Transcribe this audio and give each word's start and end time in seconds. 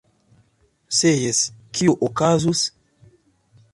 Se 0.99 1.11
jes, 1.25 1.41
kio 1.81 1.95
okazus?! 2.11 2.65